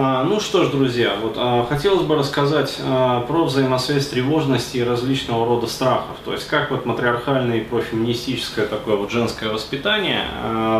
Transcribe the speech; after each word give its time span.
А, 0.00 0.22
ну 0.22 0.38
что 0.38 0.64
ж, 0.64 0.70
друзья, 0.70 1.16
вот 1.20 1.34
а, 1.36 1.66
хотелось 1.68 2.06
бы 2.06 2.14
рассказать 2.14 2.78
а, 2.80 3.22
про 3.22 3.42
взаимосвязь 3.46 4.06
тревожности 4.06 4.76
и 4.76 4.84
различного 4.84 5.44
рода 5.44 5.66
страхов. 5.66 6.16
То 6.24 6.34
есть 6.34 6.46
как 6.46 6.70
вот 6.70 6.86
матриархальное 6.86 7.56
и 7.56 7.60
профеминистическое 7.62 8.66
такое 8.66 8.94
вот 8.94 9.10
женское 9.10 9.48
воспитание 9.48 10.22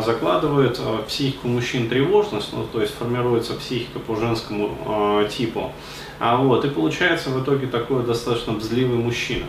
закладывает 0.07 0.79
в 0.79 1.03
психику 1.09 1.49
мужчин 1.49 1.89
тревожность, 1.89 2.53
ну 2.53 2.65
то 2.73 2.81
есть 2.81 2.95
формируется 2.95 3.55
психика 3.55 3.99
по 3.99 4.15
женскому 4.15 5.25
типу. 5.29 5.73
А, 6.21 6.37
вот, 6.37 6.65
и 6.65 6.69
получается 6.69 7.31
в 7.31 7.43
итоге 7.43 7.67
такой 7.67 8.05
достаточно 8.05 8.53
бзливый 8.53 8.99
мужчина. 8.99 9.47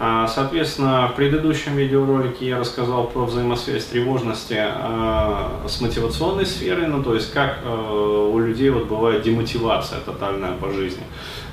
А, 0.00 0.28
соответственно, 0.28 1.08
в 1.08 1.16
предыдущем 1.16 1.74
видеоролике 1.74 2.46
я 2.46 2.58
рассказал 2.58 3.08
про 3.08 3.24
взаимосвязь 3.24 3.84
тревожности 3.86 4.56
а, 4.56 5.64
с 5.66 5.80
мотивационной 5.80 6.46
сферой, 6.46 6.86
ну 6.86 7.02
то 7.02 7.14
есть 7.14 7.32
как 7.32 7.58
а, 7.64 8.28
у 8.32 8.38
людей 8.38 8.70
вот 8.70 8.86
бывает 8.86 9.22
демотивация 9.22 9.98
тотальная 10.00 10.52
по 10.52 10.70
жизни. 10.70 11.02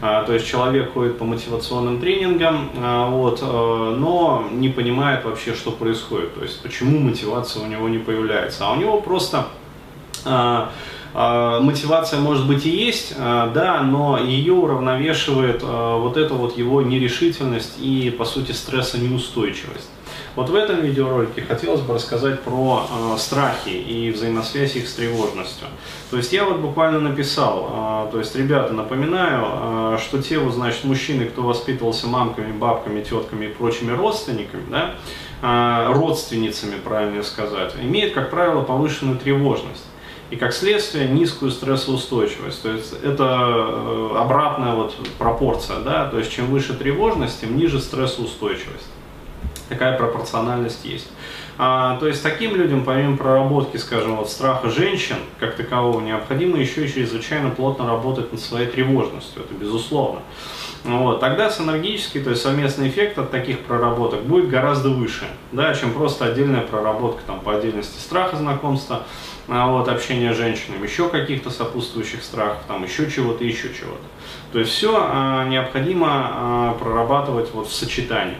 То 0.02 0.34
есть 0.34 0.46
человек 0.46 0.94
ходит 0.94 1.18
по 1.18 1.24
мотивационным 1.24 2.00
тренингам, 2.00 2.70
вот, 3.12 3.42
но 3.42 4.46
не 4.52 4.68
понимает 4.68 5.24
вообще, 5.24 5.56
что 5.56 5.72
происходит, 5.72 6.36
то 6.36 6.44
есть 6.44 6.62
почему 6.62 7.00
мотивация 7.00 7.64
у 7.64 7.68
него 7.68 7.88
не 7.88 7.98
появляется. 7.98 8.68
А 8.68 8.74
у 8.74 8.76
него 8.76 9.00
просто 9.00 9.48
а, 10.26 10.72
мотивация 11.16 12.20
может 12.20 12.46
быть 12.46 12.66
и 12.66 12.70
есть, 12.70 13.14
а, 13.18 13.50
да, 13.52 13.82
но 13.82 14.18
ее 14.18 14.52
уравновешивает 14.52 15.62
а, 15.64 15.98
вот 15.98 16.18
эта 16.18 16.34
вот 16.34 16.58
его 16.58 16.82
нерешительность 16.82 17.80
и, 17.80 18.14
по 18.18 18.26
сути, 18.26 18.52
стрессонеустойчивость. 18.52 19.90
Вот 20.36 20.50
в 20.50 20.56
этом 20.56 20.82
видеоролике 20.82 21.42
хотелось 21.44 21.80
бы 21.80 21.94
рассказать 21.94 22.42
про 22.42 22.86
э, 22.90 23.18
страхи 23.18 23.70
и 23.70 24.12
взаимосвязь 24.12 24.76
их 24.76 24.90
с 24.90 24.94
тревожностью. 24.94 25.68
То 26.12 26.18
есть 26.18 26.34
я 26.34 26.44
вот 26.44 26.60
буквально 26.60 27.00
написал, 27.00 28.08
э, 28.08 28.12
то 28.12 28.20
есть, 28.20 28.36
ребята, 28.36 28.74
напоминаю, 28.74 29.96
э, 29.96 29.98
что 30.02 30.22
те 30.22 30.38
вот, 30.38 30.54
значит, 30.54 30.84
мужчины, 30.84 31.26
кто 31.26 31.42
воспитывался 31.42 32.08
мамками, 32.08 32.52
бабками, 32.52 33.02
тетками 33.02 33.46
и 33.46 33.48
прочими 33.48 33.94
родственниками, 33.94 34.66
да, 34.70 34.96
э, 35.42 35.94
родственницами, 35.94 36.76
правильно 36.84 37.24
сказать, 37.24 37.74
имеют, 37.82 38.14
как 38.14 38.30
правило, 38.30 38.62
повышенную 38.62 39.18
тревожность 39.18 39.86
и 40.32 40.36
как 40.36 40.54
следствие 40.54 41.08
низкую 41.08 41.52
стрессоустойчивость. 41.52 42.62
То 42.62 42.72
есть 42.72 42.94
это 43.04 43.24
э, 43.24 44.18
обратная 44.18 44.74
вот 44.74 44.96
пропорция, 45.18 45.80
да, 45.80 46.08
то 46.10 46.18
есть 46.18 46.32
чем 46.32 46.48
выше 46.48 46.74
тревожность, 46.74 47.42
тем 47.42 47.58
ниже 47.58 47.80
стрессоустойчивость. 47.80 48.90
Такая 49.70 49.98
пропорциональность 49.98 50.86
есть. 50.86 51.08
А, 51.58 51.98
то 52.00 52.08
есть 52.08 52.22
таким 52.22 52.56
людям, 52.56 52.84
помимо 52.84 53.18
проработки, 53.18 53.78
скажем, 53.78 54.18
вот 54.18 54.30
страха 54.30 54.70
женщин, 54.70 55.16
как 55.40 55.56
такового, 55.56 56.02
необходимо 56.02 56.58
еще 56.58 56.86
и 56.86 56.92
чрезвычайно 56.92 57.50
плотно 57.50 57.88
работать 57.88 58.32
над 58.32 58.42
своей 58.42 58.68
тревожностью, 58.68 59.44
это 59.44 59.54
безусловно. 59.54 60.22
Вот, 60.84 61.20
тогда 61.20 61.50
синергический, 61.50 62.22
то 62.22 62.32
есть 62.32 62.44
совместный 62.44 62.90
эффект 62.90 63.18
от 63.18 63.32
таких 63.32 63.60
проработок 63.62 64.22
будет 64.24 64.50
гораздо 64.50 64.90
выше, 64.90 65.26
да, 65.52 65.74
чем 65.74 65.94
просто 65.94 66.26
отдельная 66.26 66.62
проработка 66.62 67.22
там, 67.26 67.40
по 67.40 67.56
отдельности 67.56 68.00
страха 68.00 68.36
знакомства, 68.36 69.04
вот, 69.48 69.88
общения 69.88 70.34
с 70.34 70.38
женщинами, 70.38 70.84
еще 70.84 71.10
каких-то 71.10 71.50
сопутствующих 71.50 72.24
страхов, 72.24 72.64
там, 72.68 72.84
еще 72.84 73.10
чего-то, 73.10 73.44
еще 73.44 73.74
чего-то. 73.74 74.04
То 74.52 74.60
есть 74.60 74.72
все 74.72 74.96
а, 74.98 75.46
необходимо 75.48 76.08
а, 76.10 76.78
прорабатывать 76.80 77.52
вот 77.54 77.68
в 77.68 77.74
сочетании. 77.74 78.38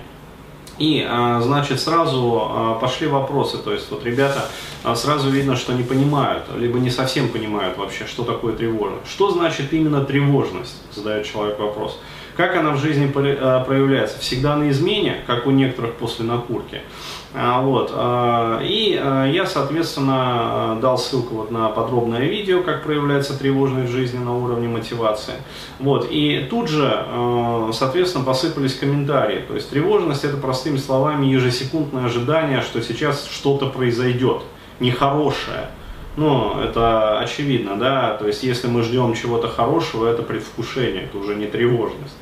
И, 0.78 1.06
а, 1.08 1.40
значит, 1.42 1.80
сразу 1.80 2.42
а, 2.42 2.80
пошли 2.80 3.08
вопросы, 3.08 3.58
то 3.58 3.72
есть 3.72 3.90
вот 3.92 4.04
ребята 4.06 4.50
а, 4.84 4.96
сразу 4.96 5.30
видно, 5.30 5.56
что 5.56 5.74
не 5.74 5.84
понимают, 5.84 6.44
либо 6.58 6.80
не 6.80 6.90
совсем 6.90 7.30
понимают 7.30 7.78
вообще, 7.78 8.06
что 8.06 8.24
такое 8.24 8.54
тревожность. 8.54 9.10
Что 9.10 9.32
значит 9.32 9.72
именно 9.72 10.04
тревожность, 10.04 10.76
задает 10.94 11.26
человек 11.26 11.60
вопрос. 11.60 11.98
Как 12.36 12.56
она 12.56 12.72
в 12.72 12.80
жизни 12.80 13.08
проявляется? 13.08 14.20
Всегда 14.20 14.56
на 14.56 14.70
измене, 14.70 15.24
как 15.26 15.48
у 15.48 15.52
некоторых 15.52 15.94
после 15.96 16.26
накурки. 16.26 16.82
А, 17.34 17.62
вот. 17.62 17.92
А, 17.94 18.62
и 18.62 19.00
а, 19.02 19.26
я, 19.26 19.46
соответственно, 19.46 20.78
дал 20.82 20.98
ссылку 20.98 21.36
вот 21.36 21.52
на 21.52 21.70
подробное 21.70 22.22
видео, 22.22 22.62
как 22.62 22.84
проявляется 22.84 23.38
тревожность 23.38 23.90
в 23.90 23.94
жизни 23.94 24.18
на 24.20 24.36
уровне 24.38 24.68
мотивации. 24.68 25.36
Вот. 25.80 26.08
И 26.10 26.48
тут 26.50 26.70
же, 26.70 27.06
соответственно, 27.74 28.24
посыпались 28.24 28.76
комментарии. 28.76 29.42
То 29.48 29.56
есть 29.56 29.70
тревожность 29.70 30.24
это 30.24 30.38
простыми 30.38 30.78
словами 30.78 31.26
ежесекундное 31.28 32.06
ожидание, 32.06 32.62
что 32.62 32.82
сейчас 32.82 33.28
что-то 33.28 33.68
произойдет 33.68 34.42
нехорошее. 34.80 35.70
Ну, 36.18 36.60
это 36.62 37.20
очевидно, 37.20 37.78
да, 37.78 38.16
то 38.16 38.26
есть 38.26 38.44
если 38.44 38.68
мы 38.68 38.84
ждем 38.84 39.14
чего-то 39.16 39.50
хорошего, 39.50 40.08
это 40.08 40.24
предвкушение, 40.24 41.04
это 41.04 41.18
уже 41.18 41.36
не 41.36 41.46
тревожность. 41.46 42.16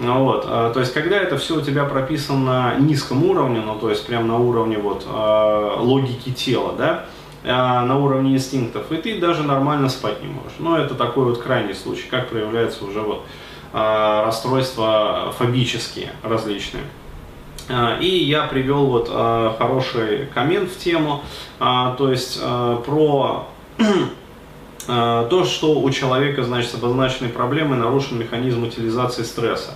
Ну 0.00 0.24
вот, 0.24 0.44
а, 0.46 0.72
то 0.72 0.80
есть, 0.80 0.92
когда 0.92 1.16
это 1.16 1.38
все 1.38 1.56
у 1.56 1.60
тебя 1.60 1.84
прописано 1.84 2.38
на 2.38 2.74
низком 2.76 3.24
уровне, 3.24 3.60
ну, 3.64 3.76
то 3.76 3.90
есть, 3.90 4.06
прям 4.06 4.26
на 4.26 4.38
уровне 4.38 4.78
вот 4.78 5.04
а, 5.08 5.80
логики 5.80 6.30
тела, 6.30 6.74
да, 6.76 7.06
а, 7.44 7.84
на 7.84 7.98
уровне 7.98 8.34
инстинктов, 8.34 8.90
и 8.90 8.96
ты 8.96 9.20
даже 9.20 9.44
нормально 9.44 9.88
спать 9.88 10.20
не 10.22 10.28
можешь. 10.28 10.58
Но 10.58 10.76
это 10.76 10.94
такой 10.94 11.24
вот 11.24 11.38
крайний 11.38 11.74
случай, 11.74 12.06
как 12.10 12.28
проявляются 12.28 12.84
уже 12.84 13.00
вот 13.00 13.24
расстройства 13.70 15.34
фобические 15.36 16.12
различные. 16.22 16.84
И 18.00 18.06
я 18.06 18.44
привел 18.44 18.86
вот 18.86 19.08
хороший 19.58 20.26
коммент 20.32 20.70
в 20.70 20.78
тему, 20.78 21.22
то 21.58 22.08
есть 22.10 22.40
про 22.40 23.46
Э, 24.88 25.26
то, 25.28 25.44
что 25.44 25.78
у 25.78 25.90
человека, 25.90 26.42
значит, 26.42 26.74
обозначены 26.74 27.28
проблемы, 27.28 27.76
нарушен 27.76 28.18
механизм 28.18 28.64
утилизации 28.64 29.22
стресса. 29.22 29.74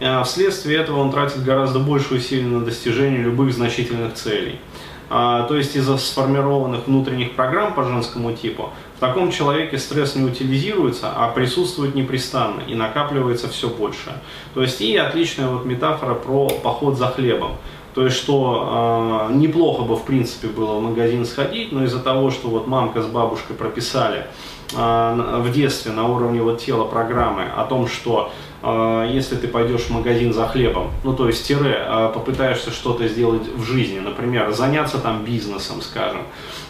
Э, 0.00 0.22
вследствие 0.22 0.78
этого 0.78 1.00
он 1.00 1.10
тратит 1.10 1.42
гораздо 1.42 1.78
больше 1.78 2.14
усилий 2.14 2.44
на 2.44 2.62
достижение 2.62 3.22
любых 3.22 3.54
значительных 3.54 4.14
целей. 4.14 4.60
То 5.08 5.56
есть 5.56 5.74
из-за 5.74 5.96
сформированных 5.98 6.86
внутренних 6.86 7.34
программ 7.34 7.74
по 7.74 7.82
женскому 7.82 8.32
типу 8.32 8.70
в 9.00 9.02
таком 9.02 9.30
человеке 9.30 9.78
стресс 9.78 10.14
не 10.14 10.22
утилизируется, 10.22 11.10
а 11.16 11.28
присутствует 11.28 11.94
непрестанно 11.94 12.60
и 12.60 12.74
накапливается 12.74 13.48
все 13.48 13.70
больше. 13.70 14.12
То 14.52 14.60
есть 14.60 14.82
и 14.82 14.94
отличная 14.94 15.46
вот 15.46 15.64
метафора 15.64 16.14
про 16.14 16.50
поход 16.50 16.98
за 16.98 17.06
хлебом. 17.06 17.52
То 17.94 18.04
есть, 18.04 18.18
что 18.18 19.30
э, 19.30 19.34
неплохо 19.36 19.84
бы, 19.84 19.96
в 19.96 20.02
принципе, 20.02 20.48
было 20.48 20.74
в 20.74 20.82
магазин 20.82 21.24
сходить, 21.24 21.72
но 21.72 21.84
из-за 21.84 22.00
того, 22.00 22.30
что 22.30 22.48
вот 22.48 22.66
мамка 22.66 23.00
с 23.00 23.06
бабушкой 23.06 23.56
прописали 23.56 24.26
э, 24.74 25.40
в 25.44 25.50
детстве 25.50 25.92
на 25.92 26.06
уровне 26.06 26.42
вот 26.42 26.60
тела 26.60 26.84
программы 26.84 27.44
о 27.56 27.64
том, 27.64 27.88
что 27.88 28.30
если 28.62 29.36
ты 29.36 29.48
пойдешь 29.48 29.84
в 29.84 29.90
магазин 29.90 30.34
за 30.34 30.46
хлебом, 30.46 30.90
ну 31.02 31.14
то 31.14 31.26
есть 31.26 31.46
тире, 31.46 31.78
э, 31.78 32.10
попытаешься 32.12 32.70
что-то 32.70 33.08
сделать 33.08 33.48
в 33.54 33.64
жизни, 33.64 34.00
например, 34.00 34.52
заняться 34.52 34.98
там 34.98 35.24
бизнесом, 35.24 35.80
скажем, 35.80 36.22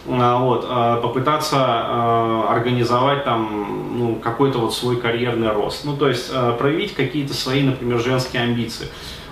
э, 0.06 0.36
вот, 0.38 0.68
попытаться 1.02 2.46
организовать 2.48 3.24
там 3.24 3.98
ну, 3.98 4.14
какой-то 4.14 4.58
вот 4.58 4.72
свой 4.72 4.98
карьерный 4.98 5.50
рост, 5.50 5.84
ну 5.84 5.96
то 5.96 6.08
есть 6.08 6.30
проявить 6.58 6.94
какие-то 6.94 7.34
свои, 7.34 7.64
например, 7.64 7.98
женские 7.98 8.42
амбиции. 8.42 8.86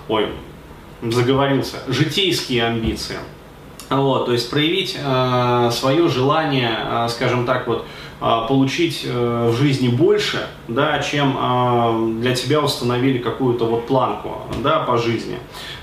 Ой, 0.09 0.27
заговорился, 1.01 1.77
житейские 1.87 2.65
амбиции. 2.65 3.19
Вот, 3.89 4.25
то 4.25 4.33
есть 4.33 4.49
проявить 4.49 4.99
свое 5.71 6.09
желание, 6.09 7.07
скажем 7.07 7.45
так, 7.45 7.67
вот, 7.67 7.85
получить 8.19 9.03
э, 9.05 9.49
в 9.49 9.55
жизни 9.55 9.87
больше, 9.87 10.45
да, 10.67 10.99
чем 10.99 11.37
э, 11.39 12.19
для 12.19 12.35
тебя 12.35 12.59
установили 12.61 13.17
какую-то 13.17 13.65
вот 13.65 13.87
планку 13.87 14.41
да, 14.61 14.79
по 14.79 14.97
жизни. 14.97 15.37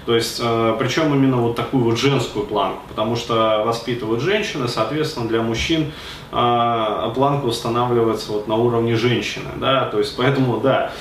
То 0.05 0.15
есть, 0.15 0.41
э, 0.43 0.77
причем 0.79 1.15
именно 1.15 1.39
вот 1.39 1.57
такую 1.57 1.85
вот 1.85 1.99
женскую 1.99 2.45
планку, 2.45 2.83
потому 2.89 3.17
что 3.17 3.63
воспитывают 3.65 4.21
женщины, 4.21 4.69
соответственно, 4.69 5.27
для 5.29 5.41
мужчин 5.41 5.93
э, 6.31 7.13
планка 7.15 7.47
устанавливается 7.47 8.33
вот 8.33 8.49
на 8.49 8.57
уровне 8.57 8.97
женщины, 8.97 9.49
да, 9.57 9.87
то 9.87 9.99
есть, 9.99 10.15
поэтому, 10.17 10.61
да, 10.61 10.93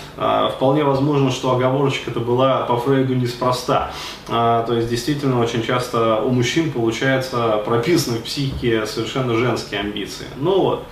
вполне 0.55 0.85
возможно, 0.85 1.31
что 1.31 1.51
оговорочка 1.51 2.11
это 2.11 2.21
была 2.21 2.61
по 2.61 2.77
Фрейду 2.77 3.13
неспроста, 3.13 3.91
то 4.27 4.65
есть, 4.69 4.89
действительно, 4.89 5.41
очень 5.41 5.63
часто 5.63 6.21
у 6.21 6.29
мужчин 6.29 6.71
получается 6.71 7.61
прописаны 7.65 8.19
в 8.19 8.23
психике 8.23 8.85
совершенно 8.85 9.35
женские 9.35 9.81
амбиции. 9.81 10.25
Ну 10.37 10.61
вот, 10.61 10.85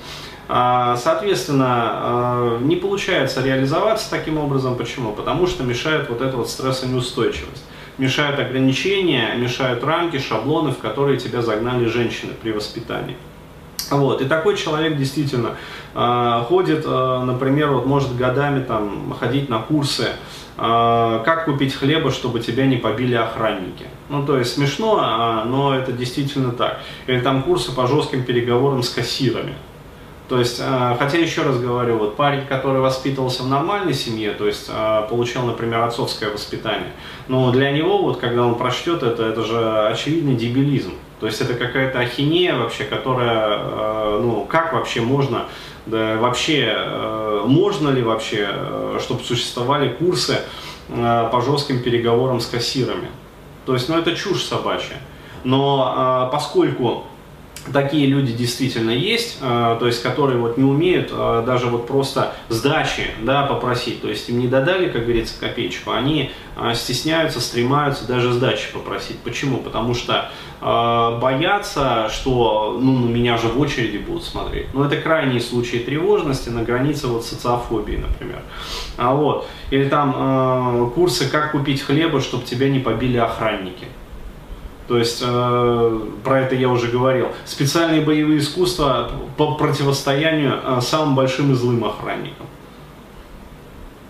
Соответственно, 0.54 2.60
не 2.62 2.76
получается 2.76 3.42
реализоваться 3.42 4.12
таким 4.12 4.38
образом. 4.38 4.76
Почему? 4.76 5.14
Потому 5.14 5.48
что 5.48 5.64
мешает 5.64 6.10
вот 6.10 6.22
эта 6.22 6.38
вот 6.38 6.48
стрессонеустойчивость 6.48 7.64
мешают 7.98 8.40
ограничения, 8.40 9.36
мешают 9.36 9.84
рамки, 9.84 10.20
шаблоны, 10.20 10.72
в 10.72 10.80
которые 10.80 11.18
тебя 11.18 11.42
загнали 11.42 11.86
женщины 11.86 12.34
при 12.42 12.52
воспитании. 12.52 13.18
Вот. 13.90 14.22
И 14.22 14.26
такой 14.26 14.58
человек 14.58 14.98
действительно 14.98 15.52
э, 15.94 16.44
ходит, 16.48 16.84
э, 16.86 17.24
например, 17.24 17.72
вот 17.72 17.86
может 17.86 18.16
годами 18.16 18.64
там 18.64 19.14
ходить 19.20 19.50
на 19.50 19.60
курсы, 19.60 20.08
э, 20.58 21.22
как 21.26 21.46
купить 21.46 21.76
хлеба, 21.76 22.12
чтобы 22.12 22.40
тебя 22.40 22.66
не 22.66 22.78
побили 22.78 23.14
охранники. 23.14 23.86
Ну, 24.10 24.26
то 24.26 24.38
есть 24.38 24.54
смешно, 24.54 25.44
но 25.46 25.76
это 25.76 25.92
действительно 25.92 26.52
так. 26.52 26.80
Или 27.08 27.20
там 27.20 27.44
курсы 27.44 27.74
по 27.74 27.88
жестким 27.88 28.24
переговорам 28.24 28.84
с 28.84 28.90
кассирами. 28.90 29.56
То 30.30 30.40
есть, 30.40 30.62
э, 30.64 30.96
хотя 30.98 31.18
еще 31.18 31.42
раз 31.42 31.60
говорю, 31.60 31.98
вот 31.98 32.16
парень, 32.16 32.46
который 32.46 32.82
воспитывался 32.82 33.44
в 33.44 33.50
нормальной 33.50 33.94
семье, 33.94 34.32
то 34.32 34.48
есть 34.48 34.70
э, 34.70 35.06
получил, 35.10 35.44
например, 35.44 35.82
отцовское 35.82 36.30
воспитание, 36.30 36.92
но 37.28 37.52
для 37.52 37.72
него, 37.72 38.02
вот 38.02 38.20
когда 38.20 38.46
он 38.46 38.56
прочтет 38.56 39.04
это, 39.04 39.26
это 39.26 39.44
же 39.44 39.88
очевидный 39.88 40.36
дебилизм. 40.36 40.94
То 41.20 41.28
есть 41.28 41.42
это 41.42 41.54
какая-то 41.54 42.00
ахинея 42.00 42.56
вообще, 42.56 42.86
которая, 42.86 43.60
э, 43.60 44.20
ну, 44.24 44.46
как 44.50 44.74
вообще 44.74 45.02
можно, 45.02 45.46
да, 45.86 46.16
вообще, 46.18 46.78
можно 47.46 47.90
ли 47.90 48.02
вообще, 48.02 48.48
чтобы 49.02 49.22
существовали 49.22 49.90
курсы 49.90 50.40
по 50.88 51.44
жестким 51.46 51.84
переговорам 51.84 52.40
с 52.40 52.46
кассирами. 52.46 53.10
То 53.66 53.74
есть, 53.74 53.90
ну, 53.90 53.98
это 53.98 54.16
чушь 54.16 54.44
собачья. 54.44 54.96
Но 55.44 56.30
поскольку 56.32 57.04
такие 57.72 58.08
люди 58.08 58.34
действительно 58.34 58.92
есть, 58.92 59.38
э, 59.42 59.78
то 59.80 59.86
есть 59.86 60.02
которые 60.02 60.40
вот 60.40 60.58
не 60.58 60.64
умеют 60.64 61.10
э, 61.12 61.44
даже 61.46 61.68
вот 61.68 61.88
просто 61.88 62.34
сдачи 62.50 63.12
да, 63.22 63.44
попросить, 63.44 64.02
то 64.02 64.10
есть 64.10 64.30
им 64.30 64.40
не 64.40 64.48
додали, 64.48 64.90
как 64.90 65.04
говорится, 65.04 65.40
копеечку, 65.40 65.92
они 65.92 66.32
э, 66.58 66.74
стесняются, 66.76 67.40
стремаются 67.40 68.08
даже 68.08 68.34
сдачи 68.34 68.72
попросить. 68.74 69.20
Почему? 69.20 69.58
Потому 69.58 69.94
что 69.94 70.30
боятся, 70.62 72.08
что 72.10 72.80
ну, 72.82 72.98
на 72.98 73.10
меня 73.10 73.38
же 73.38 73.50
в 73.50 73.60
очереди 73.60 73.98
будут 73.98 74.24
смотреть. 74.24 74.74
Но 74.74 74.80
ну, 74.80 74.86
это 74.86 74.96
крайние 74.96 75.42
случаи 75.42 75.76
тревожности 75.76 76.48
на 76.48 76.64
границе 76.64 77.08
вот 77.08 77.26
социофобии, 77.26 77.98
например. 77.98 78.42
А 78.96 79.14
вот. 79.14 79.46
Или 79.72 79.90
там 79.90 80.90
курсы 80.96 81.30
«Как 81.30 81.52
купить 81.52 81.82
хлеба, 81.82 82.22
чтобы 82.22 82.46
тебя 82.46 82.70
не 82.70 82.80
побили 82.80 83.18
охранники». 83.18 83.88
То 84.88 84.98
есть, 84.98 85.24
э, 85.26 86.00
про 86.24 86.42
это 86.42 86.56
я 86.56 86.70
уже 86.70 86.90
говорил. 86.90 87.30
Специальные 87.46 88.02
боевые 88.02 88.40
искусства 88.40 89.12
по 89.38 89.56
противостоянию 89.56 90.60
э, 90.62 90.82
самым 90.82 91.16
большим 91.16 91.54
и 91.54 91.56
злым 91.56 91.86
охранникам. 91.86 92.48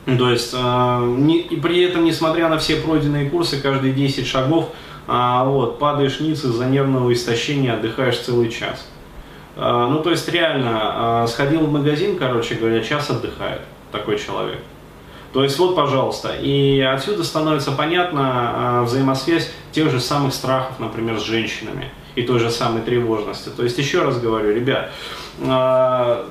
То 0.06 0.30
есть, 0.30 0.54
э, 0.54 1.16
не, 1.18 1.40
и 1.42 1.60
при 1.60 1.82
этом, 1.84 2.04
несмотря 2.04 2.50
на 2.50 2.58
все 2.58 2.78
пройденные 2.78 3.30
курсы, 3.30 3.62
каждые 3.62 3.94
10 3.94 4.26
шагов, 4.28 4.70
э, 5.08 5.42
вот, 5.46 5.78
падаешь 5.78 6.20
ниц 6.20 6.44
из-за 6.44 6.66
нервного 6.66 7.14
истощения, 7.14 7.74
отдыхаешь 7.74 8.18
целый 8.18 8.50
час. 8.50 8.88
Э, 9.56 9.88
ну, 9.90 10.02
то 10.02 10.10
есть, 10.10 10.28
реально, 10.28 11.24
э, 11.24 11.28
сходил 11.28 11.62
в 11.68 11.72
магазин, 11.72 12.18
короче 12.18 12.56
говоря, 12.56 12.82
час 12.82 13.12
отдыхает 13.12 13.62
такой 13.92 14.18
человек. 14.18 14.60
То 15.34 15.44
есть 15.44 15.58
вот, 15.58 15.76
пожалуйста, 15.76 16.36
и 16.40 16.80
отсюда 16.80 17.24
становится 17.24 17.72
понятна 17.72 18.54
э, 18.56 18.84
взаимосвязь 18.84 19.52
тех 19.72 19.90
же 19.90 20.00
самых 20.00 20.34
страхов, 20.34 20.80
например, 20.80 21.20
с 21.20 21.24
женщинами 21.24 21.90
и 22.16 22.22
той 22.22 22.40
же 22.40 22.52
самой 22.52 22.84
тревожности. 22.84 23.50
То 23.50 23.64
есть 23.64 23.78
еще 23.80 24.04
раз 24.04 24.20
говорю, 24.20 24.54
ребят, 24.54 24.92
э, 25.40 26.26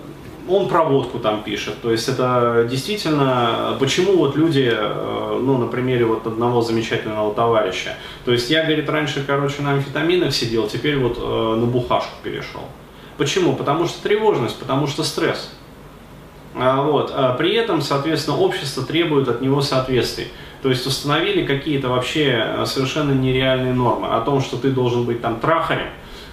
он 0.48 0.68
проводку 0.68 1.18
там 1.18 1.42
пишет, 1.42 1.80
то 1.82 1.90
есть 1.90 2.08
это 2.08 2.66
действительно, 2.70 3.76
почему 3.78 4.16
вот 4.16 4.36
люди, 4.36 4.70
э, 4.72 5.38
ну, 5.40 5.58
на 5.58 5.66
примере 5.66 6.04
вот 6.04 6.26
одного 6.26 6.62
замечательного 6.62 7.34
товарища, 7.34 7.96
то 8.24 8.32
есть 8.32 8.50
я, 8.50 8.64
говорит, 8.64 8.88
раньше, 8.88 9.24
короче, 9.26 9.62
на 9.62 9.72
амфетаминах 9.72 10.32
сидел, 10.32 10.68
теперь 10.68 10.98
вот 10.98 11.18
э, 11.18 11.56
на 11.60 11.66
бухашку 11.66 12.14
перешел. 12.22 12.62
Почему? 13.18 13.54
Потому 13.54 13.86
что 13.86 14.02
тревожность, 14.02 14.58
потому 14.58 14.86
что 14.86 15.04
стресс. 15.04 15.50
А, 16.54 16.82
вот. 16.82 17.12
А 17.14 17.34
при 17.34 17.54
этом, 17.54 17.80
соответственно, 17.82 18.38
общество 18.38 18.84
требует 18.84 19.28
от 19.28 19.40
него 19.40 19.62
соответствий. 19.62 20.28
То 20.62 20.68
есть 20.68 20.86
установили 20.86 21.44
какие-то 21.44 21.88
вообще 21.88 22.34
а, 22.36 22.66
совершенно 22.66 23.12
нереальные 23.12 23.72
нормы 23.72 24.08
о 24.08 24.20
том, 24.20 24.40
что 24.40 24.56
ты 24.56 24.70
должен 24.70 25.04
быть 25.04 25.20
там 25.20 25.40
трахарем 25.40 25.88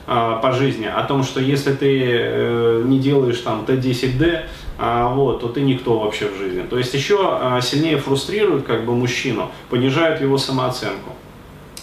по 0.06 0.54
жизни, 0.54 0.88
о 0.88 1.04
том, 1.04 1.24
что 1.24 1.40
если 1.40 1.72
ты 1.72 2.02
э, 2.02 2.84
не 2.84 2.98
делаешь 2.98 3.38
там 3.42 3.64
Т10Д, 3.68 4.46
вот, 4.80 5.42
то 5.42 5.50
ты 5.50 5.62
никто 5.62 6.00
вообще 6.00 6.30
в 6.30 6.36
жизни. 6.36 6.64
То 6.68 6.80
есть 6.80 6.96
еще 6.96 7.60
сильнее 7.62 7.98
фрустрирует 7.98 8.66
как 8.66 8.86
бы 8.86 8.96
мужчину, 8.96 9.52
понижают 9.70 10.20
его 10.20 10.40
самооценку. 10.40 11.12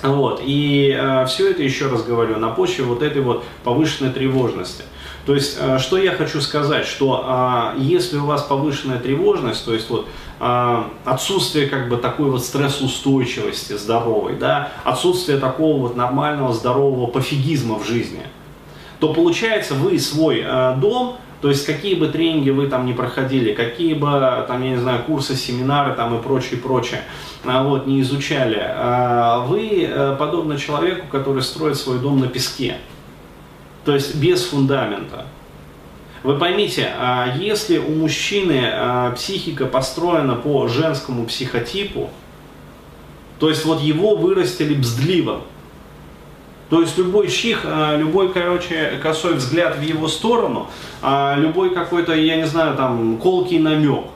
Вот. 0.03 0.41
И 0.45 0.97
э, 0.99 1.25
все 1.27 1.51
это, 1.51 1.63
еще 1.63 1.89
раз 1.89 2.05
говорю, 2.05 2.37
на 2.39 2.49
почве 2.49 2.85
вот 2.85 3.03
этой 3.03 3.23
вот 3.23 3.45
повышенной 3.65 4.13
тревожности. 4.13 4.85
То 5.27 5.35
есть, 5.35 5.59
э, 5.61 5.79
что 5.79 5.99
я 5.99 6.13
хочу 6.13 6.41
сказать, 6.41 6.87
что 6.87 7.75
э, 7.77 7.81
если 7.81 8.17
у 8.17 8.27
вас 8.27 8.43
повышенная 8.45 9.01
тревожность, 9.01 9.65
то 9.65 9.75
есть 9.75 9.91
вот 9.91 10.07
э, 10.39 10.83
отсутствие 11.05 11.67
как 11.67 11.89
бы 11.89 11.97
такой 11.97 12.31
вот 12.31 12.45
стрессоустойчивости 12.45 13.77
здоровой, 13.77 14.37
да, 14.37 14.71
отсутствие 14.85 15.39
такого 15.39 15.79
вот 15.79 15.97
нормального 15.97 16.53
здорового 16.53 17.09
пофигизма 17.09 17.79
в 17.79 17.85
жизни, 17.85 18.23
то 19.01 19.13
получается 19.13 19.75
вы 19.75 19.99
свой 19.99 20.47
дом 20.77 21.19
то 21.43 21.51
есть 21.51 21.67
какие 21.67 21.95
бы 21.95 22.09
тренинги 22.09 22.51
вы 22.51 22.67
там 22.67 22.87
не 22.87 22.95
проходили, 22.95 23.53
какие 23.53 23.93
бы 23.93 24.09
там, 24.49 24.63
я 24.63 24.71
не 24.71 24.79
знаю, 24.79 25.03
курсы, 25.05 25.37
семинары 25.37 25.95
там 25.95 26.19
и 26.19 26.23
прочее, 26.23 26.59
прочее, 26.59 27.03
а, 27.45 27.63
вот, 27.63 27.87
не 27.87 28.01
изучали, 28.01 28.59
а, 28.59 29.41
вы 29.41 29.87
э, 29.87 30.17
подобно 30.19 30.59
человеку, 30.59 31.07
который 31.11 31.43
строит 31.43 31.77
свой 31.77 31.99
дом 31.99 32.21
на 32.21 32.27
песке, 32.27 32.79
то 33.87 33.95
есть 33.95 34.17
без 34.17 34.45
фундамента. 34.45 35.27
Вы 36.23 36.37
поймите, 36.39 36.93
а 36.99 37.33
если 37.39 37.79
у 37.79 37.93
мужчины 37.93 38.73
психика 39.15 39.67
построена 39.67 40.35
по 40.35 40.67
женскому 40.67 41.25
психотипу, 41.25 42.11
то 43.39 43.49
есть 43.49 43.65
вот 43.65 43.81
его 43.81 44.17
вырастили 44.17 44.75
бздливо, 44.75 45.43
то 46.69 46.81
есть 46.81 46.99
любой 46.99 47.29
чих, 47.29 47.61
а, 47.65 47.97
любой, 47.97 48.33
короче, 48.33 48.99
косой 49.01 49.35
взгляд 49.35 49.77
в 49.77 49.83
его 49.83 50.09
сторону, 50.09 50.67
а, 51.01 51.37
любой 51.37 51.73
какой-то, 51.73 52.13
я 52.13 52.37
не 52.37 52.47
знаю, 52.47 52.77
там, 52.77 53.19
колкий 53.19 53.61
намек, 53.61 54.07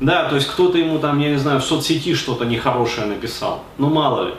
да, 0.00 0.28
то 0.28 0.34
есть 0.34 0.48
кто-то 0.48 0.76
ему 0.76 0.98
там, 0.98 1.18
я 1.18 1.30
не 1.30 1.38
знаю, 1.38 1.60
в 1.60 1.64
соцсети 1.64 2.14
что-то 2.14 2.44
нехорошее 2.44 3.06
написал, 3.06 3.62
ну 3.78 3.88
мало 3.88 4.26
ли. 4.28 4.34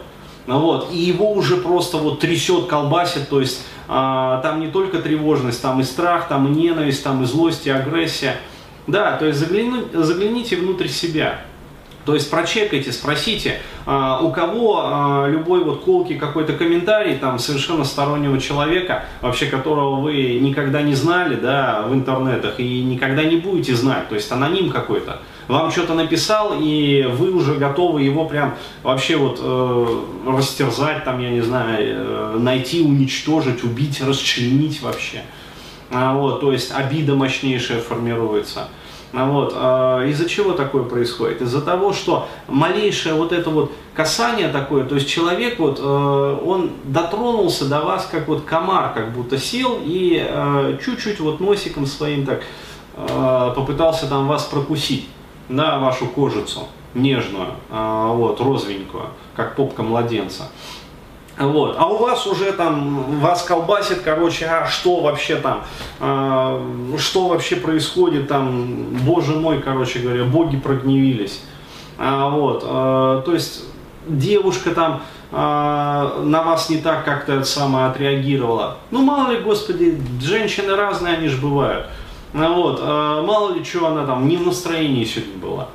Ну 0.47 0.59
вот, 0.59 0.89
и 0.91 0.97
его 0.97 1.31
уже 1.31 1.57
просто 1.57 1.97
вот 1.97 2.19
трясет, 2.19 2.67
колбасит, 2.67 3.29
то 3.29 3.39
есть 3.39 3.61
а, 3.61 3.74
там 3.87 4.59
не 4.59 4.67
только 4.67 4.99
тревожность, 4.99 5.61
там 5.61 5.79
и 5.79 5.83
страх, 5.83 6.27
там 6.27 6.47
и 6.47 6.49
ненависть, 6.49 7.03
там 7.03 7.23
и 7.23 7.25
злость, 7.25 7.67
и 7.67 7.69
агрессия. 7.69 8.37
Да, 8.87 9.17
то 9.17 9.25
есть 9.25 9.39
загляну, 9.39 9.83
загляните 9.93 10.55
внутрь 10.57 10.87
себя. 10.87 11.39
То 12.05 12.13
есть 12.13 12.29
прочекайте, 12.29 12.91
спросите, 12.91 13.59
а, 13.87 14.19
у 14.21 14.31
кого 14.31 14.81
а, 14.83 15.27
любой 15.27 15.63
вот 15.63 15.83
колкий 15.83 16.17
какой-то 16.17 16.53
комментарий, 16.53 17.17
там, 17.17 17.39
совершенно 17.39 17.83
стороннего 17.83 18.39
человека, 18.39 19.05
вообще 19.21 19.47
которого 19.47 19.99
вы 20.01 20.37
никогда 20.39 20.83
не 20.83 20.93
знали, 20.93 21.35
да, 21.35 21.83
в 21.87 21.93
интернетах 21.95 22.59
и 22.59 22.83
никогда 22.83 23.23
не 23.23 23.37
будете 23.37 23.73
знать, 23.73 24.07
то 24.07 24.13
есть 24.13 24.31
аноним 24.31 24.69
какой-то, 24.69 25.19
вам 25.47 25.71
что-то 25.71 25.93
написал, 25.93 26.53
и 26.59 27.03
вы 27.03 27.31
уже 27.31 27.55
готовы 27.55 28.01
его 28.01 28.25
прям 28.25 28.55
вообще 28.83 29.15
вот 29.15 29.39
э, 29.41 30.03
растерзать, 30.27 31.03
там, 31.03 31.19
я 31.19 31.29
не 31.29 31.41
знаю, 31.41 31.77
э, 31.79 32.37
найти, 32.39 32.81
уничтожить, 32.81 33.63
убить, 33.63 34.01
расчленить 34.01 34.81
вообще. 34.81 35.23
А, 35.91 36.13
вот, 36.13 36.41
то 36.41 36.51
есть 36.51 36.71
обида 36.71 37.15
мощнейшая 37.15 37.79
формируется. 37.79 38.67
А 39.15 39.25
вот. 39.25 39.53
А, 39.55 40.05
из-за 40.05 40.27
чего 40.27 40.53
такое 40.53 40.83
происходит? 40.83 41.41
Из-за 41.41 41.61
того, 41.61 41.93
что 41.93 42.27
малейшее 42.47 43.15
вот 43.15 43.31
это 43.31 43.49
вот 43.49 43.71
касание 43.93 44.49
такое, 44.49 44.83
то 44.83 44.95
есть 44.95 45.07
человек 45.07 45.57
вот, 45.59 45.79
э, 45.79 46.39
он 46.45 46.71
дотронулся 46.83 47.65
до 47.65 47.81
вас, 47.81 48.07
как 48.11 48.27
вот 48.27 48.43
комар, 48.43 48.93
как 48.93 49.13
будто 49.13 49.37
сел 49.37 49.79
и 49.81 50.21
э, 50.27 50.77
чуть-чуть 50.83 51.19
вот 51.19 51.39
носиком 51.39 51.85
своим 51.85 52.25
так 52.25 52.43
э, 52.95 53.53
попытался 53.55 54.07
там 54.07 54.27
вас 54.27 54.43
прокусить, 54.43 55.07
да, 55.49 55.79
вашу 55.79 56.07
кожицу 56.07 56.67
нежную, 56.93 57.47
вот, 57.69 58.39
розовенькую, 58.39 59.07
как 59.35 59.55
попка 59.55 59.83
младенца. 59.83 60.43
Вот. 61.37 61.75
А 61.77 61.87
у 61.87 61.97
вас 61.97 62.25
уже 62.27 62.53
там, 62.53 63.19
вас 63.19 63.43
колбасит, 63.43 64.01
короче, 64.03 64.45
а 64.45 64.67
что 64.67 65.01
вообще 65.01 65.35
там, 65.35 65.63
а, 65.99 66.61
что 66.97 67.27
вообще 67.27 67.57
происходит 67.57 68.29
там, 68.29 68.87
боже 69.05 69.35
мой, 69.35 69.61
короче 69.61 69.99
говоря, 69.99 70.23
боги 70.23 70.57
прогневились. 70.57 71.41
А, 71.97 72.29
вот, 72.29 72.63
а, 72.65 73.21
то 73.21 73.33
есть 73.33 73.65
девушка 74.07 74.71
там 74.71 75.01
а, 75.31 76.21
на 76.23 76.43
вас 76.43 76.69
не 76.69 76.77
так 76.77 77.03
как-то 77.03 77.43
самое 77.43 77.87
отреагировала. 77.87 78.77
Ну, 78.91 79.01
мало 79.01 79.31
ли, 79.31 79.39
господи, 79.39 79.99
женщины 80.21 80.73
разные, 80.75 81.15
они 81.15 81.27
же 81.27 81.41
бывают. 81.41 81.87
А, 82.37 82.49
вот, 82.49 82.79
а, 82.81 83.21
мало 83.23 83.53
ли, 83.53 83.63
что 83.63 83.87
она 83.87 84.05
там 84.05 84.27
не 84.27 84.35
в 84.35 84.45
настроении 84.45 85.05
сегодня 85.05 85.37
была. 85.37 85.69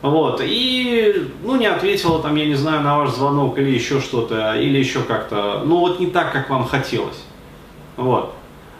Вот, 0.00 0.40
и, 0.42 1.30
ну, 1.42 1.56
не 1.56 1.66
ответила 1.66 2.22
там, 2.22 2.36
я 2.36 2.46
не 2.46 2.54
знаю, 2.54 2.82
на 2.82 2.98
ваш 2.98 3.10
звонок 3.10 3.58
или 3.58 3.70
еще 3.70 4.00
что-то, 4.00 4.54
или 4.54 4.78
еще 4.78 5.02
как-то, 5.02 5.62
ну, 5.64 5.80
вот 5.80 6.00
не 6.00 6.06
так, 6.06 6.32
как 6.32 6.48
вам 6.48 6.66
хотелось. 6.66 7.22
Вот. 7.96 8.32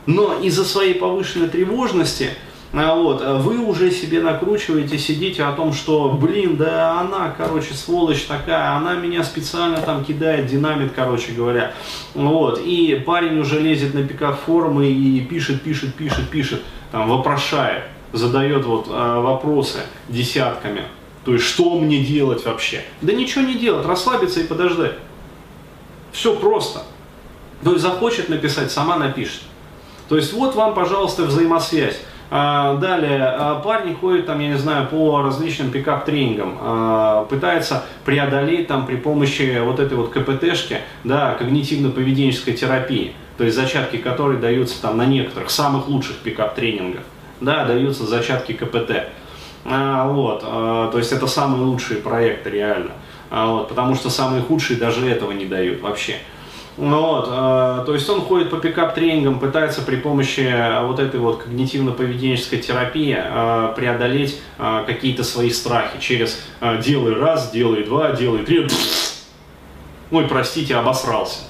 Но 0.07 0.39
из-за 0.41 0.65
своей 0.65 0.95
повышенной 0.95 1.49
тревожности 1.49 2.31
вот, 2.73 3.23
вы 3.43 3.59
уже 3.59 3.91
себе 3.91 4.21
накручиваете, 4.21 4.99
сидите 4.99 5.45
о 5.45 5.53
том, 5.53 5.73
что, 5.73 6.11
блин, 6.11 6.57
да 6.57 7.01
она, 7.01 7.35
короче, 7.37 7.75
сволочь 7.75 8.25
такая, 8.25 8.73
она 8.77 8.97
меня 8.97 9.25
специально 9.25 9.79
там 9.79 10.05
кидает, 10.05 10.47
динамит, 10.47 10.93
короче 10.95 11.33
говоря. 11.33 11.73
Вот, 12.15 12.61
и 12.63 13.03
парень 13.07 13.39
уже 13.39 13.61
лезет 13.61 13.95
на 13.95 14.03
пикап 14.07 14.41
и 14.83 15.27
пишет, 15.31 15.63
пишет, 15.63 15.95
пишет, 15.95 16.29
пишет, 16.29 16.63
там, 16.93 17.09
вопрошает, 17.09 17.85
задает 18.13 18.65
вот 18.67 18.89
вопросы 18.89 19.79
десятками. 20.09 20.83
То 21.25 21.33
есть, 21.33 21.45
что 21.47 21.79
мне 21.79 22.05
делать 22.05 22.45
вообще? 22.45 22.85
Да 23.01 23.13
ничего 23.13 23.45
не 23.45 23.55
делать, 23.55 23.87
расслабиться 23.87 24.41
и 24.41 24.45
подождать. 24.45 24.95
Все 26.13 26.35
просто. 26.37 26.83
То 27.65 27.73
есть 27.73 27.83
захочет 27.83 28.29
написать, 28.29 28.71
сама 28.71 28.97
напишет. 28.97 29.43
То 30.09 30.17
есть 30.17 30.33
вот 30.33 30.55
вам, 30.55 30.75
пожалуйста, 30.75 31.25
взаимосвязь. 31.25 32.01
А, 32.29 32.75
далее, 32.77 33.23
а, 33.23 33.61
парни 33.61 33.95
ходят 33.95 34.27
там, 34.27 34.41
я 34.41 34.49
не 34.49 34.59
знаю, 34.59 34.89
по 34.89 35.23
различным 35.23 35.71
пикап-тренингам, 35.71 36.59
а, 36.61 37.25
пытается 37.27 37.85
преодолеть 38.05 38.67
там 38.67 38.85
при 38.85 38.97
помощи 38.97 39.61
вот 39.63 39.79
этой 39.79 39.97
вот 39.97 40.11
КПТшки, 40.11 40.79
да, 41.05 41.37
когнитивно-поведенческой 41.41 42.55
терапии, 42.55 43.13
то 43.39 43.45
есть 43.45 43.55
зачатки 43.55 43.99
которой 43.99 44.39
даются 44.39 44.83
там 44.83 44.97
на 44.97 45.07
некоторых 45.07 45.51
самых 45.51 45.89
лучших 45.89 46.17
пикап-тренингах, 46.17 47.03
да, 47.41 47.65
даются 47.65 48.05
зачатки 48.05 48.53
КПТ. 48.53 49.09
Вот, 49.65 50.43
то 50.43 50.93
есть 50.95 51.11
это 51.11 51.27
самые 51.27 51.65
лучшие 51.65 52.01
проекты 52.01 52.51
реально, 52.51 52.93
вот, 53.33 53.69
потому 53.69 53.97
что 53.97 54.11
самые 54.11 54.41
худшие 54.43 54.79
даже 54.79 55.09
этого 55.09 55.33
не 55.33 55.45
дают 55.45 55.81
вообще. 55.81 56.19
Ну 56.79 57.01
вот, 57.01 57.29
э, 57.29 57.85
то 57.87 57.95
есть 57.95 58.09
он 58.11 58.21
ходит 58.21 58.51
по 58.51 58.59
пикап-тренингам, 58.59 59.39
пытается 59.39 59.81
при 59.81 59.97
помощи 59.97 60.41
э, 60.41 60.87
вот 60.87 60.99
этой 60.99 61.19
вот 61.19 61.43
когнитивно-поведенческой 61.47 62.59
терапии 62.59 63.17
э, 63.19 63.73
преодолеть 63.75 64.39
э, 64.59 64.85
какие-то 64.87 65.25
свои 65.25 65.49
страхи 65.49 65.99
через 66.01 66.39
э, 66.61 66.79
делай 66.83 67.15
раз, 67.15 67.51
делай 67.51 67.83
два, 67.83 68.13
делай 68.13 68.45
три, 68.45 68.69
ой, 70.11 70.29
простите, 70.29 70.77
обосрался. 70.77 71.45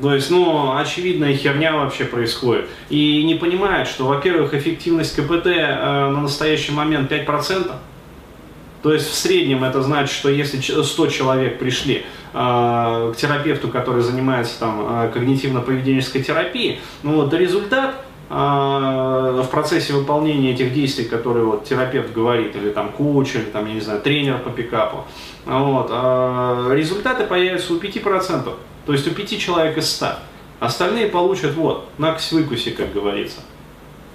То 0.00 0.14
есть, 0.14 0.30
ну, 0.30 0.74
очевидная 0.76 1.36
херня 1.36 1.76
вообще 1.76 2.06
происходит. 2.06 2.68
И 2.88 3.22
не 3.24 3.34
понимает, 3.34 3.86
что, 3.86 4.06
во-первых, 4.06 4.54
эффективность 4.54 5.14
КПТ 5.14 5.46
э, 5.46 6.08
на 6.08 6.22
настоящий 6.22 6.72
момент 6.72 7.12
5%. 7.12 7.72
То 8.82 8.92
есть 8.92 9.08
в 9.08 9.14
среднем 9.14 9.62
это 9.62 9.80
значит, 9.82 10.12
что 10.12 10.28
если 10.28 10.58
100 10.82 11.06
человек 11.08 11.58
пришли 11.58 12.04
к 12.32 13.14
терапевту, 13.16 13.68
который 13.68 14.02
занимается 14.02 14.58
там 14.58 14.80
э, 14.80 15.10
когнитивно-поведенческой 15.14 16.22
терапией, 16.22 16.80
ну 17.02 17.16
вот 17.16 17.34
результат 17.34 17.94
э, 18.30 18.34
в 18.34 19.48
процессе 19.50 19.92
выполнения 19.92 20.52
этих 20.52 20.72
действий, 20.72 21.04
которые 21.04 21.44
вот 21.44 21.64
терапевт 21.64 22.12
говорит, 22.12 22.56
или 22.56 22.70
там 22.70 22.90
коуч, 22.90 23.34
или 23.34 23.44
там, 23.44 23.66
я 23.66 23.74
не 23.74 23.80
знаю, 23.80 24.00
тренер 24.00 24.38
по 24.38 24.50
пикапу, 24.50 25.04
вот, 25.44 25.90
результаты 26.72 27.24
появятся 27.24 27.74
у 27.74 27.78
5%, 27.78 28.54
то 28.86 28.92
есть 28.92 29.06
у 29.06 29.10
5 29.10 29.38
человек 29.38 29.76
из 29.76 29.90
100. 29.90 30.06
Остальные 30.60 31.08
получат 31.08 31.54
вот, 31.54 31.88
накось-выкуси, 31.98 32.70
как 32.70 32.92
говорится. 32.92 33.40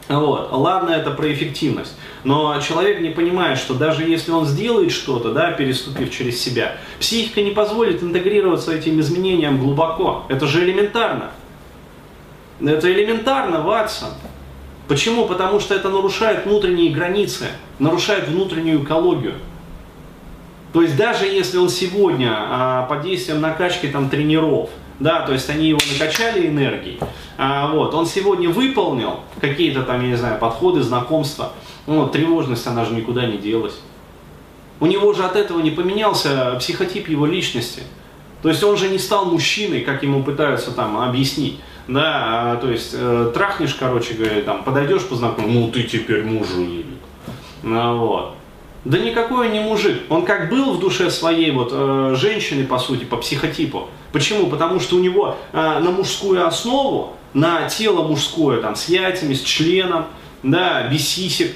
Вот. 0.09 0.49
Ладно, 0.51 0.91
это 0.91 1.11
про 1.11 1.31
эффективность. 1.33 1.93
Но 2.23 2.59
человек 2.61 3.01
не 3.01 3.09
понимает, 3.09 3.57
что 3.57 3.73
даже 3.73 4.03
если 4.03 4.31
он 4.31 4.45
сделает 4.45 4.91
что-то, 4.91 5.33
да, 5.33 5.51
переступив 5.51 6.15
через 6.15 6.41
себя, 6.41 6.77
психика 6.99 7.41
не 7.41 7.51
позволит 7.51 8.01
интегрироваться 8.01 8.73
этим 8.73 8.99
изменениям 8.99 9.59
глубоко. 9.59 10.25
Это 10.29 10.47
же 10.47 10.63
элементарно. 10.63 11.31
Это 12.61 12.91
элементарно, 12.91 13.61
Ватсон. 13.61 14.09
Почему? 14.87 15.25
Потому 15.27 15.59
что 15.59 15.75
это 15.75 15.89
нарушает 15.89 16.45
внутренние 16.45 16.91
границы, 16.91 17.47
нарушает 17.77 18.29
внутреннюю 18.29 18.83
экологию. 18.83 19.33
То 20.71 20.81
есть 20.81 20.95
даже 20.95 21.25
если 21.25 21.57
он 21.57 21.69
сегодня 21.69 22.33
а, 22.33 22.83
под 22.83 23.01
действием 23.01 23.41
накачки 23.41 23.87
там, 23.87 24.09
тренеров, 24.09 24.69
да, 24.99 25.21
то 25.21 25.33
есть 25.33 25.49
они 25.49 25.69
его 25.69 25.79
накачали 25.91 26.47
энергией, 26.47 26.99
а, 27.37 27.71
вот, 27.71 27.93
он 27.93 28.05
сегодня 28.05 28.49
выполнил 28.49 29.19
какие-то 29.39 29.83
там, 29.83 30.01
я 30.01 30.07
не 30.09 30.15
знаю, 30.15 30.39
подходы, 30.39 30.81
знакомства, 30.81 31.53
ну, 31.85 32.07
тревожность, 32.07 32.65
она 32.67 32.85
же 32.85 32.93
никуда 32.93 33.25
не 33.25 33.37
делась. 33.37 33.79
У 34.79 34.85
него 34.85 35.13
же 35.13 35.23
от 35.23 35.35
этого 35.35 35.59
не 35.59 35.71
поменялся 35.71 36.55
психотип 36.59 37.07
его 37.09 37.25
личности. 37.25 37.81
То 38.43 38.49
есть 38.49 38.63
он 38.63 38.77
же 38.77 38.89
не 38.89 38.99
стал 38.99 39.25
мужчиной, 39.25 39.81
как 39.81 40.03
ему 40.03 40.23
пытаются 40.23 40.71
там 40.71 40.97
объяснить. 40.99 41.59
Да, 41.87 42.53
а, 42.53 42.55
то 42.57 42.69
есть 42.69 42.91
э, 42.93 43.31
трахнешь, 43.33 43.73
короче 43.73 44.13
говоря, 44.13 44.41
там, 44.41 44.63
подойдешь 44.63 45.03
познакомиться, 45.03 45.59
ну 45.59 45.71
ты 45.71 45.83
теперь 45.83 46.23
мужик. 46.23 46.85
Ну, 47.63 47.97
вот. 47.97 48.36
Да 48.87 48.97
никакой 48.97 49.47
он 49.47 49.53
не 49.53 49.59
мужик. 49.59 50.03
Он 50.07 50.23
как 50.23 50.49
был 50.49 50.71
в 50.71 50.79
душе 50.79 51.11
своей 51.11 51.51
вот 51.51 51.71
э, 51.73 52.15
женщины, 52.15 52.65
по 52.65 52.79
сути, 52.79 53.03
по 53.03 53.17
психотипу. 53.17 53.89
Почему? 54.13 54.47
Потому 54.47 54.79
что 54.79 54.95
у 54.95 54.99
него 54.99 55.35
э, 55.51 55.57
на 55.57 55.91
мужскую 55.91 56.47
основу, 56.47 57.17
на 57.33 57.67
тело 57.67 58.07
мужское, 58.07 58.61
там, 58.61 58.77
с 58.77 58.87
яйцами, 58.87 59.33
с 59.33 59.41
членом, 59.41 60.05
да, 60.41 60.87
без 60.87 61.05
сисек, 61.05 61.51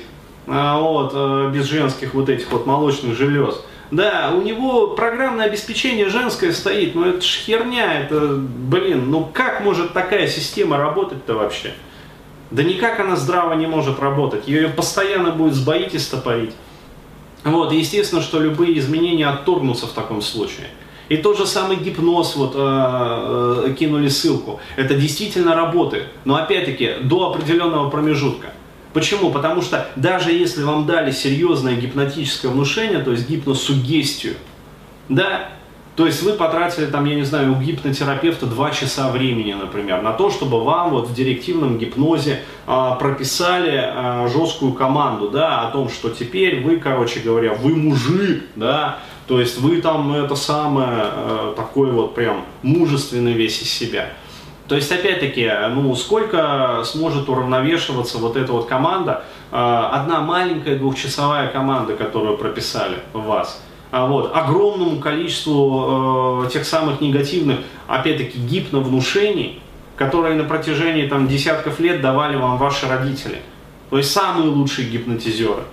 э, 0.45 0.77
вот, 0.77 1.13
э, 1.15 1.51
без 1.55 1.67
женских 1.67 2.15
вот 2.15 2.27
этих 2.27 2.51
вот 2.51 2.65
молочных 2.65 3.15
желез. 3.15 3.61
Да, 3.91 4.33
у 4.35 4.41
него 4.41 4.88
программное 4.88 5.45
обеспечение 5.45 6.09
женское 6.09 6.51
стоит, 6.51 6.95
но 6.95 7.05
это 7.05 7.21
ж 7.21 7.43
херня, 7.45 8.01
это, 8.01 8.39
блин, 8.39 9.09
ну 9.09 9.25
как 9.33 9.61
может 9.61 9.93
такая 9.93 10.27
система 10.27 10.75
работать-то 10.75 11.35
вообще? 11.35 11.75
Да 12.51 12.61
никак 12.61 13.00
она 13.00 13.15
здраво 13.15 13.53
не 13.53 13.67
может 13.67 14.01
работать, 14.01 14.50
ее 14.50 14.67
постоянно 14.67 15.31
будет 15.31 15.53
сбоить 15.53 15.93
и 15.93 15.97
стопорить. 15.97 16.53
Вот, 17.43 17.71
естественно, 17.71 18.21
что 18.21 18.39
любые 18.39 18.77
изменения 18.77 19.27
отторгнутся 19.27 19.88
в 19.88 19.93
таком 19.93 20.21
случае. 20.21 20.67
И 21.10 21.17
тот 21.17 21.38
же 21.38 21.45
самый 21.45 21.75
гипноз, 21.75 22.36
вот 22.36 22.53
э, 22.55 22.60
э, 22.60 23.74
кинули 23.77 24.07
ссылку, 24.07 24.62
это 24.77 24.93
действительно 24.93 25.55
работает, 25.55 26.05
но 26.24 26.36
опять-таки 26.36 26.95
до 27.03 27.31
определенного 27.31 27.89
промежутка. 27.89 28.53
Почему? 28.93 29.31
Потому 29.31 29.62
что 29.62 29.89
даже 29.95 30.31
если 30.31 30.63
вам 30.63 30.86
дали 30.86 31.12
серьезное 31.12 31.75
гипнотическое 31.75 32.51
внушение, 32.51 33.00
то 33.00 33.12
есть 33.12 33.27
гипносугестию, 33.29 34.36
да, 35.10 35.50
то 35.95 36.05
есть 36.05 36.24
вы 36.24 36.33
потратили 36.33 36.86
там, 36.86 37.05
я 37.05 37.15
не 37.15 37.24
знаю, 37.24 37.51
у 37.51 37.55
гипнотерапевта 37.55 38.45
2 38.45 38.71
часа 38.71 39.12
времени, 39.12 39.53
например, 39.53 40.01
на 40.01 40.13
то, 40.13 40.29
чтобы 40.29 40.63
вам 40.63 40.91
вот 40.91 41.10
в 41.10 41.13
директивном 41.13 41.77
гипнозе 41.77 42.43
а, 42.65 42.95
прописали 42.95 43.77
а, 43.83 44.27
жесткую 44.27 44.71
команду, 44.71 45.29
да, 45.29 45.67
о 45.67 45.71
том, 45.71 45.89
что 45.89 46.10
теперь 46.10 46.62
вы, 46.63 46.77
короче 46.77 47.19
говоря, 47.19 47.53
вы 47.53 47.75
мужик, 47.75 48.45
да, 48.55 49.00
то 49.27 49.39
есть 49.39 49.60
вы 49.60 49.81
там 49.81 50.13
это 50.13 50.36
самое, 50.36 50.88
а, 50.91 51.53
такой 51.57 51.91
вот 51.91 52.15
прям 52.15 52.45
мужественный 52.62 53.33
весь 53.33 53.62
из 53.62 53.69
себя. 53.69 54.07
То 54.69 54.75
есть, 54.75 54.89
опять-таки, 54.89 55.51
ну, 55.71 55.93
сколько 55.95 56.83
сможет 56.86 57.27
уравновешиваться 57.27 58.17
вот 58.19 58.38
эта 58.38 58.53
вот 58.53 58.67
команда, 58.67 59.25
а, 59.51 59.89
одна 59.89 60.21
маленькая 60.21 60.77
двухчасовая 60.77 61.50
команда, 61.50 61.98
которую 61.98 62.38
прописали 62.38 63.00
вас– 63.12 63.62
вот, 63.91 64.31
огромному 64.33 65.00
количеству 65.00 66.45
э, 66.45 66.50
тех 66.50 66.65
самых 66.65 67.01
негативных, 67.01 67.60
опять-таки, 67.88 68.38
гипновнушений, 68.39 69.62
которые 69.98 70.36
на 70.36 70.45
протяжении 70.45 71.07
там, 71.07 71.27
десятков 71.27 71.79
лет 71.79 72.01
давали 72.01 72.36
вам 72.38 72.57
ваши 72.57 72.88
родители. 72.88 73.41
То 73.89 73.98
есть 73.98 74.12
самые 74.12 74.50
лучшие 74.50 74.89
гипнотизеры. 74.89 75.63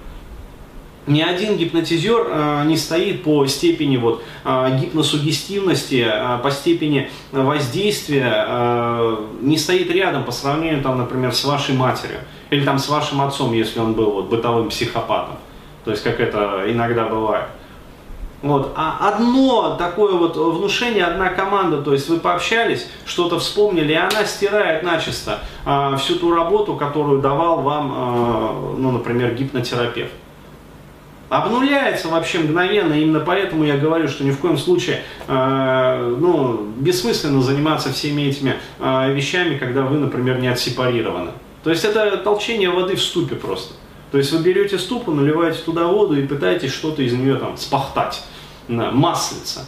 Ни 1.06 1.22
один 1.22 1.56
гипнотизер 1.56 2.26
э, 2.28 2.64
не 2.66 2.76
стоит 2.76 3.22
по 3.22 3.46
степени 3.46 3.96
вот, 3.96 4.22
э, 4.44 4.78
гипносугестивности, 4.80 6.04
э, 6.06 6.38
по 6.42 6.50
степени 6.50 7.08
воздействия, 7.32 8.44
э, 8.46 9.16
не 9.40 9.56
стоит 9.56 9.90
рядом 9.90 10.24
по 10.24 10.32
сравнению, 10.32 10.82
там, 10.82 10.98
например, 10.98 11.32
с 11.32 11.44
вашей 11.44 11.74
матерью 11.74 12.18
или 12.50 12.62
там, 12.64 12.78
с 12.78 12.88
вашим 12.88 13.22
отцом, 13.22 13.54
если 13.54 13.78
он 13.78 13.94
был 13.94 14.10
вот, 14.10 14.26
бытовым 14.26 14.68
психопатом. 14.68 15.36
То 15.84 15.92
есть, 15.92 16.02
как 16.02 16.20
это 16.20 16.64
иногда 16.66 17.06
бывает. 17.06 17.46
Вот. 18.40 18.72
А 18.76 19.08
одно 19.08 19.74
такое 19.76 20.14
вот 20.14 20.36
внушение, 20.36 21.04
одна 21.04 21.30
команда, 21.30 21.82
то 21.82 21.92
есть 21.92 22.08
вы 22.08 22.18
пообщались, 22.18 22.86
что-то 23.04 23.40
вспомнили, 23.40 23.92
и 23.92 23.96
она 23.96 24.24
стирает 24.24 24.84
начисто 24.84 25.40
э, 25.66 25.96
всю 25.98 26.16
ту 26.16 26.32
работу, 26.32 26.76
которую 26.76 27.20
давал 27.20 27.62
вам, 27.62 27.92
э, 27.92 28.76
ну, 28.78 28.92
например, 28.92 29.34
гипнотерапевт. 29.34 30.12
Обнуляется 31.28 32.08
вообще 32.08 32.38
мгновенно, 32.38 32.94
именно 32.94 33.20
поэтому 33.20 33.64
я 33.64 33.76
говорю, 33.76 34.08
что 34.08 34.24
ни 34.24 34.30
в 34.30 34.38
коем 34.38 34.56
случае 34.56 35.02
э, 35.26 36.16
ну, 36.18 36.68
бессмысленно 36.76 37.42
заниматься 37.42 37.92
всеми 37.92 38.22
этими 38.22 38.54
э, 38.78 39.12
вещами, 39.12 39.58
когда 39.58 39.82
вы, 39.82 39.98
например, 39.98 40.38
не 40.38 40.46
отсепарированы. 40.46 41.32
То 41.64 41.70
есть 41.70 41.84
это 41.84 42.16
толчение 42.18 42.70
воды 42.70 42.94
в 42.94 43.02
ступе 43.02 43.34
просто. 43.34 43.74
То 44.10 44.18
есть 44.18 44.32
вы 44.32 44.42
берете 44.42 44.78
ступу, 44.78 45.12
наливаете 45.12 45.60
туда 45.60 45.86
воду 45.86 46.18
и 46.18 46.26
пытаетесь 46.26 46.72
что-то 46.72 47.02
из 47.02 47.12
нее 47.12 47.36
там 47.36 47.56
спахтать, 47.56 48.22
маслица. 48.68 49.66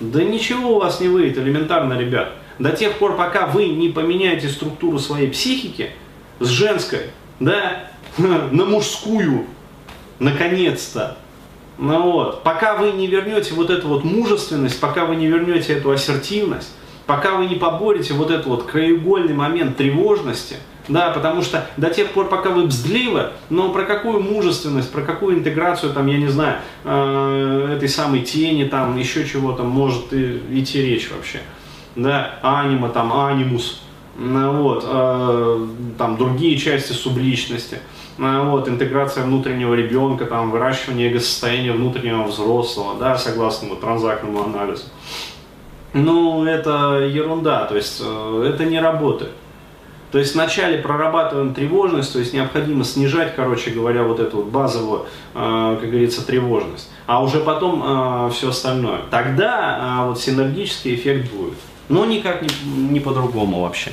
Да 0.00 0.22
ничего 0.22 0.76
у 0.76 0.80
вас 0.80 1.00
не 1.00 1.08
выйдет, 1.08 1.38
элементарно, 1.38 1.94
ребят. 1.94 2.34
До 2.58 2.70
тех 2.70 2.98
пор, 2.98 3.16
пока 3.16 3.46
вы 3.46 3.68
не 3.68 3.88
поменяете 3.88 4.48
структуру 4.48 4.98
своей 4.98 5.30
психики 5.30 5.90
с 6.40 6.48
женской 6.48 7.10
да, 7.40 7.90
на 8.18 8.64
мужскую, 8.64 9.46
наконец-то. 10.18 11.16
Ну 11.78 12.10
вот, 12.10 12.42
пока 12.42 12.76
вы 12.76 12.90
не 12.90 13.06
вернете 13.06 13.54
вот 13.54 13.70
эту 13.70 13.86
вот 13.88 14.02
мужественность, 14.02 14.80
пока 14.80 15.04
вы 15.04 15.14
не 15.14 15.28
вернете 15.28 15.74
эту 15.74 15.92
ассертивность, 15.92 16.72
пока 17.06 17.36
вы 17.36 17.46
не 17.46 17.54
поборете 17.54 18.14
вот 18.14 18.30
этот 18.30 18.46
вот 18.46 18.64
краеугольный 18.64 19.34
момент 19.34 19.76
тревожности, 19.76 20.56
да, 20.88 21.10
потому 21.10 21.42
что 21.42 21.66
до 21.76 21.90
тех 21.90 22.10
пор, 22.10 22.28
пока 22.28 22.50
вы 22.50 22.66
бздливы, 22.66 23.30
но 23.50 23.70
про 23.70 23.84
какую 23.84 24.20
мужественность, 24.20 24.90
про 24.90 25.02
какую 25.02 25.38
интеграцию, 25.38 25.92
там, 25.92 26.06
я 26.06 26.18
не 26.18 26.28
знаю, 26.28 26.56
э, 26.84 27.74
этой 27.76 27.88
самой 27.88 28.22
тени, 28.22 28.64
там, 28.64 28.96
еще 28.96 29.26
чего-то 29.26 29.62
может 29.64 30.12
и, 30.12 30.42
идти 30.50 30.82
речь 30.82 31.10
вообще, 31.10 31.40
да, 31.94 32.38
анима, 32.42 32.88
там, 32.88 33.12
анимус, 33.12 33.82
ну, 34.16 34.62
вот, 34.62 34.84
э, 34.86 35.66
там, 35.98 36.16
другие 36.16 36.56
части 36.56 36.92
субличности, 36.92 37.78
вот, 38.16 38.68
интеграция 38.68 39.24
внутреннего 39.24 39.74
ребенка, 39.74 40.24
там, 40.24 40.50
выращивание 40.50 41.10
эго-состояния 41.10 41.72
внутреннего 41.72 42.24
взрослого, 42.24 42.98
да, 42.98 43.16
согласно 43.16 43.68
вот, 43.68 43.80
транзактному 43.80 44.42
анализу. 44.42 44.84
Ну, 45.92 46.44
это 46.44 47.06
ерунда, 47.10 47.64
то 47.64 47.76
есть 47.76 48.02
э, 48.04 48.50
это 48.52 48.64
не 48.64 48.80
работает. 48.80 49.32
То 50.10 50.18
есть 50.18 50.34
вначале 50.34 50.78
прорабатываем 50.78 51.54
тревожность, 51.54 52.12
то 52.12 52.18
есть 52.18 52.32
необходимо 52.32 52.84
снижать, 52.84 53.34
короче 53.36 53.70
говоря, 53.70 54.04
вот 54.04 54.20
эту 54.20 54.38
вот 54.38 54.46
базовую, 54.46 55.06
э, 55.34 55.78
как 55.80 55.90
говорится, 55.90 56.26
тревожность, 56.26 56.90
а 57.06 57.22
уже 57.22 57.40
потом 57.40 57.82
э, 57.84 58.30
все 58.32 58.48
остальное. 58.48 59.00
Тогда 59.10 60.04
вот 60.06 60.20
синергический 60.20 60.94
эффект 60.94 61.30
будет. 61.32 61.58
Но 61.88 62.04
никак 62.04 62.42
не, 62.42 62.48
не 62.74 63.00
по-другому 63.00 63.62
вообще. 63.62 63.92